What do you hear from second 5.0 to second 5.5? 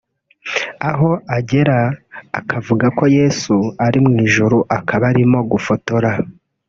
arimo